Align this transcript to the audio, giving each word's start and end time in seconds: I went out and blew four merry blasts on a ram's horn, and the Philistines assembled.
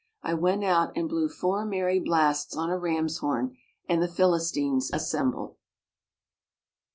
I 0.23 0.33
went 0.33 0.63
out 0.63 0.93
and 0.95 1.07
blew 1.07 1.29
four 1.29 1.63
merry 1.63 1.99
blasts 1.99 2.57
on 2.57 2.71
a 2.71 2.77
ram's 2.79 3.19
horn, 3.19 3.55
and 3.87 4.01
the 4.01 4.07
Philistines 4.07 4.89
assembled. 4.91 5.57